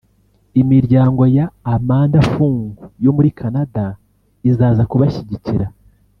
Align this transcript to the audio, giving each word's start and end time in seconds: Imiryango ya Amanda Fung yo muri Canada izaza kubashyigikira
Imiryango 0.61 1.23
ya 1.37 1.45
Amanda 1.75 2.19
Fung 2.31 2.61
yo 3.03 3.11
muri 3.15 3.29
Canada 3.39 3.83
izaza 4.51 4.83
kubashyigikira 4.91 5.67